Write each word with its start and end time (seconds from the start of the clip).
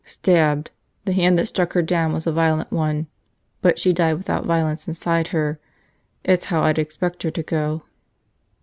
"Stabbed. 0.03 0.71
The 1.05 1.13
hand 1.13 1.37
that 1.37 1.45
struck 1.45 1.73
her 1.73 1.83
down 1.83 2.11
was 2.11 2.25
a 2.25 2.31
violent 2.31 2.71
one. 2.71 3.05
But 3.61 3.77
she 3.77 3.93
died 3.93 4.15
without 4.17 4.45
violence 4.47 4.87
inside 4.87 5.27
her. 5.27 5.59
It's 6.23 6.45
how 6.45 6.63
I'd 6.63 6.79
expect 6.79 7.21
her 7.21 7.29
to 7.29 7.43
go." 7.43 7.83